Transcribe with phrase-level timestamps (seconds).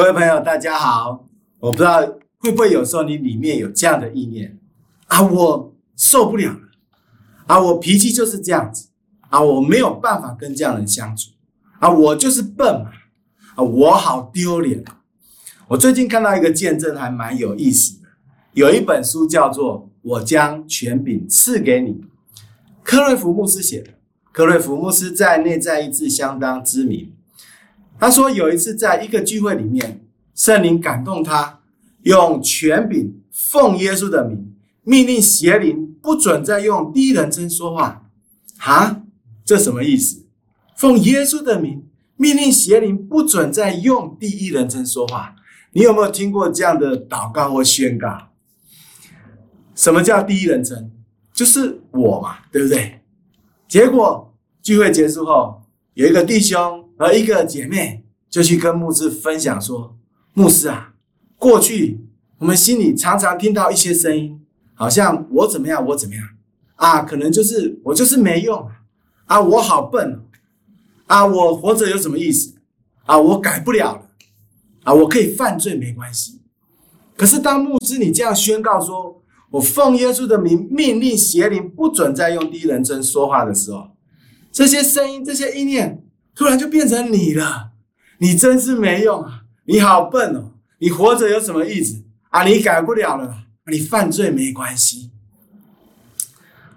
[0.00, 1.28] 各位朋友，大家好。
[1.58, 2.00] 我不知道
[2.38, 4.58] 会不会有时候你里面有这样的意念
[5.08, 6.58] 啊，我受不了了
[7.46, 8.88] 啊，我脾气就是这样子
[9.28, 11.32] 啊，我没有办法跟这样人相处
[11.80, 12.90] 啊，我就是笨嘛
[13.56, 14.82] 啊，我好丢脸。
[15.68, 18.08] 我最近看到一个见证，还蛮有意思的。
[18.54, 21.90] 有一本书叫做《我将权柄赐给你》，
[22.82, 23.90] 克瑞福牧师写的。
[24.32, 27.12] 克瑞福牧师在内在意志相当知名。
[28.00, 30.00] 他说有一次在一个聚会里面，
[30.34, 31.60] 圣灵感动他，
[32.04, 38.08] 用权柄奉耶稣的名，命令邪灵不准再用第一人称说话。
[38.60, 39.02] 啊，
[39.44, 40.24] 这什么意思？
[40.76, 41.86] 奉耶稣的名，
[42.16, 45.36] 命令邪灵不准再用第一人称说话。
[45.72, 48.30] 你有没有听过这样的祷告或宣告？
[49.74, 50.90] 什么叫第一人称？
[51.34, 53.00] 就是我嘛，对不对？
[53.68, 55.59] 结果聚会结束后，
[56.00, 56.86] 有一个弟兄。
[57.00, 59.96] 和一个姐妹就去跟牧师分享说
[60.34, 60.92] ：“牧师啊，
[61.38, 61.98] 过去
[62.36, 64.38] 我们心里常常听到一些声音，
[64.74, 66.22] 好像我怎么样，我怎么样
[66.76, 67.00] 啊？
[67.00, 68.68] 可能就是我就是没用
[69.24, 70.20] 啊，我好笨
[71.06, 72.52] 啊，我活着有什么意思
[73.06, 73.16] 啊？
[73.16, 74.02] 我改不了了
[74.84, 76.42] 啊，我可以犯罪没关系。
[77.16, 83.88] 可是当牧师你这样宣告说，我奉耶稣的名命令邪灵不准再用第一人称说话的时候，
[84.52, 87.72] 这些声音，这些意念。”突然就变成你了，
[88.18, 89.42] 你真是没用啊！
[89.64, 90.52] 你好笨哦！
[90.78, 92.44] 你活着有什么意思啊？
[92.44, 95.10] 你改不了了，你犯罪没关系。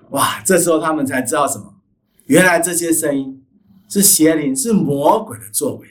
[0.10, 0.42] 哇！
[0.44, 1.76] 这时候他们才知道什么？
[2.26, 3.42] 原来这些声音
[3.88, 5.88] 是邪灵，是魔鬼的作为。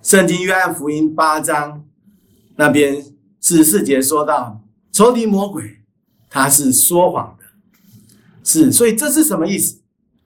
[0.00, 1.84] 圣经约翰福音八章
[2.54, 3.04] 那边
[3.40, 5.80] 十四节说到，仇敌魔鬼
[6.30, 7.44] 他是说谎的，
[8.44, 9.81] 是，所以这是什么意思？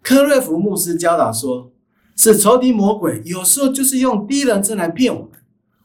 [0.07, 1.73] 科瑞福牧师教导说。
[2.19, 5.33] 是仇敌魔鬼，有时候就是用第一人称来骗我们。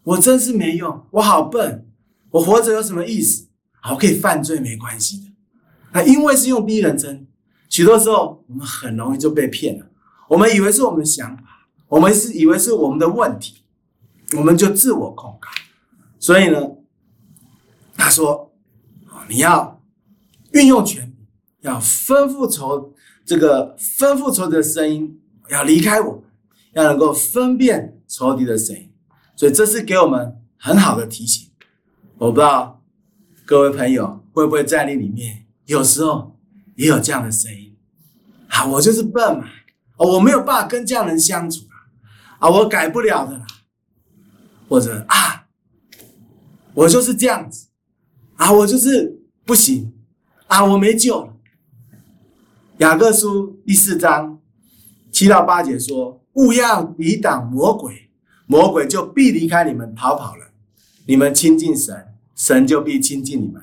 [0.03, 1.85] 我真是没用，我好笨，
[2.29, 3.50] 我活着有什么意思？
[3.81, 5.23] 好，可以犯罪没关系的。
[5.91, 7.28] 那因为是用第一人称，
[7.68, 9.85] 许多时候我们很容易就被骗了。
[10.29, 11.44] 我们以为是我们的想法，
[11.90, 13.66] 我们是以为是我们的问题，
[14.38, 15.50] 我们就自我控告。
[16.17, 16.62] 所以呢，
[17.97, 18.53] 他说：
[19.28, 19.84] 你要
[20.53, 21.13] 运用权
[21.59, 22.94] 要吩咐仇
[23.31, 25.18] 这个吩咐仇的声音。
[25.47, 26.22] 要离开我，
[26.74, 28.90] 要能够分辨仇敌的声音，
[29.38, 31.50] 所以这是给我们很好的提醒。
[32.18, 32.81] 我不知道
[33.46, 36.38] 各位朋友会不会在你里面，有时候
[36.75, 37.74] 也有这样的声音
[38.50, 39.46] 啊，我就是笨嘛，
[39.97, 41.66] 我没有办法跟这样人相处
[42.40, 43.46] 啊，我改不了的啦，
[44.70, 45.47] 或者啊，
[46.74, 47.68] 我就是这样子
[48.36, 49.94] 啊，我就是不行
[50.47, 51.34] 啊，我没救了。
[52.81, 54.40] 雅各书第四章。
[55.12, 58.09] 七到八节说：“勿要抵挡魔鬼，
[58.47, 60.47] 魔鬼就必离开你们逃跑了。
[61.06, 63.62] 你们亲近神，神就必亲近你们。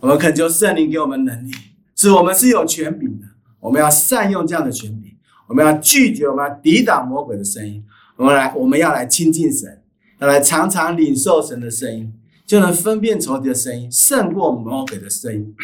[0.00, 1.52] 我们恳求圣灵给我们能力，
[1.94, 3.26] 是我们是有权柄的。
[3.60, 5.12] 我们要善用这样的权柄，
[5.46, 7.84] 我们要拒绝，我们要抵挡魔鬼的声音。
[8.16, 9.80] 我们来，我们要来亲近神，
[10.18, 12.12] 要来常常领受神的声音，
[12.44, 15.54] 就能分辨仇敌的声音，胜过魔鬼的声音。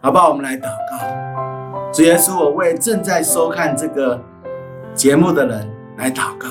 [0.00, 0.30] 好不好？
[0.30, 1.51] 我们来祷告。”
[1.92, 4.18] 主耶稣，我为正在收看这个
[4.94, 6.48] 节目的人来祷告。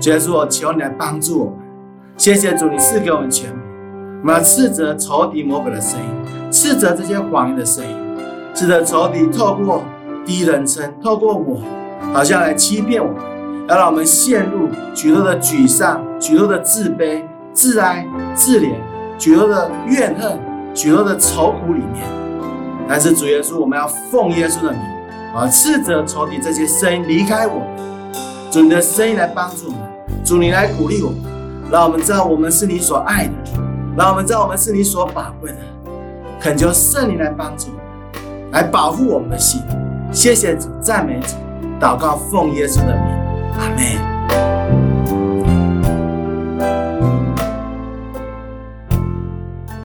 [0.00, 1.54] 主耶稣，我求你来帮助我们。
[2.16, 3.58] 谢谢主，你赐给我们权柄，
[4.22, 7.94] 我们要斥责仇敌魔鬼的声音，斥责这些谎言的声音，
[8.54, 9.84] 斥责仇敌透过
[10.24, 11.60] 第一人称，透过我，
[12.14, 13.22] 好像来欺骗我们，
[13.68, 17.22] 要让我们陷入许多的沮丧、许多的自卑、
[17.52, 18.72] 自哀、自怜、
[19.18, 20.38] 许多的怨恨、
[20.72, 22.02] 许多的愁苦里面。
[22.88, 24.80] 但是主耶稣，我们要奉耶稣的名，
[25.34, 27.68] 啊，斥责仇敌这些声音离开我们，
[28.50, 31.20] 主你的声音来帮助我们，主你来鼓励我们，
[31.70, 33.32] 让我们知道我们是你所爱的，
[33.94, 35.58] 让我们知道我们是你所宝贵的，
[36.40, 39.60] 恳求圣灵来帮助我们，来保护我们的心。
[40.10, 41.36] 谢谢主，赞美主，
[41.78, 43.04] 祷告奉耶稣的名，
[43.58, 44.17] 阿门。